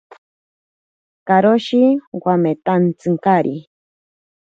[1.27, 1.81] Karoshi
[2.23, 3.55] wametantsinkari.